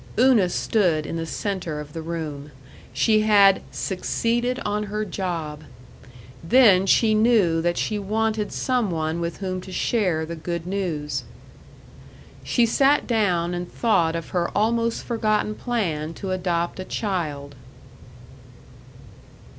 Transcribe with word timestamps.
Una 0.17 0.49
stood 0.49 1.05
in 1.05 1.15
the 1.15 1.27
center 1.27 1.79
of 1.79 1.93
the 1.93 2.01
room. 2.01 2.49
She 2.91 3.21
had 3.21 3.61
"succeeded 3.69 4.57
on 4.65 4.85
her 4.85 5.05
job." 5.05 5.63
Then 6.43 6.87
she 6.87 7.13
knew 7.13 7.61
that 7.61 7.77
she 7.77 7.99
wanted 7.99 8.51
some 8.51 8.89
one 8.89 9.21
with 9.21 9.37
whom 9.37 9.61
to 9.61 9.71
share 9.71 10.25
the 10.25 10.35
good 10.35 10.65
news. 10.65 11.23
She 12.43 12.65
sat 12.65 13.05
down 13.05 13.53
and 13.53 13.71
thought 13.71 14.15
of 14.15 14.29
her 14.29 14.49
almost 14.57 15.03
forgotten 15.03 15.53
plan 15.53 16.15
to 16.15 16.31
adopt 16.31 16.79
a 16.79 16.83
child. 16.85 17.53